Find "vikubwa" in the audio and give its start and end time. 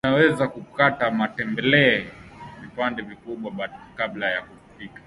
3.01-3.69